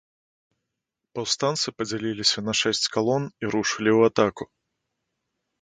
[1.19, 4.43] Паўстанцы падзяліліся на шэсць калон і рушылі ў атаку.